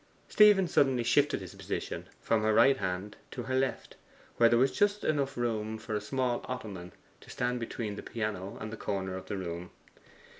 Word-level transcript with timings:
Stephen 0.27 0.67
suddenly 0.67 1.03
shifted 1.03 1.41
his 1.41 1.53
position 1.53 2.09
from 2.19 2.41
her 2.41 2.55
right 2.55 2.77
hand 2.77 3.15
to 3.29 3.43
her 3.43 3.53
left, 3.53 3.95
where 4.37 4.49
there 4.49 4.57
was 4.57 4.71
just 4.71 5.03
room 5.03 5.11
enough 5.11 5.35
for 5.83 5.93
a 5.93 6.01
small 6.01 6.41
ottoman 6.45 6.91
to 7.19 7.29
stand 7.29 7.59
between 7.59 7.95
the 7.97 8.01
piano 8.01 8.57
and 8.59 8.73
the 8.73 8.77
corner 8.77 9.15
of 9.15 9.27
the 9.27 9.37
room. 9.37 9.69